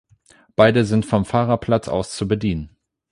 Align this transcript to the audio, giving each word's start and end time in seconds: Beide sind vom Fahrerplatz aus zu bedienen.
Beide 0.55 0.83
sind 0.83 1.05
vom 1.05 1.25
Fahrerplatz 1.25 1.87
aus 1.87 2.15
zu 2.17 2.27
bedienen. 2.27 2.75